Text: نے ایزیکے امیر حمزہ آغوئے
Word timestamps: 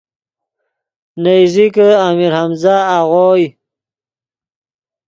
نے 1.21 1.31
ایزیکے 1.41 1.87
امیر 2.07 2.31
حمزہ 2.39 2.75
آغوئے 2.97 3.45